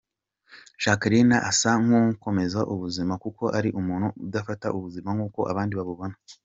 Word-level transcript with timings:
Jacqueline 0.83 1.37
asa 1.49 1.71
n’ukomeza 1.87 2.59
ubuzima 2.73 3.13
kuko 3.23 3.43
ari 3.57 3.69
umuntu 3.79 4.07
udafata 4.25 4.67
ubuzima 4.77 5.09
nk’uko 5.15 5.39
abandi 5.53 5.73
babubona. 5.79 6.15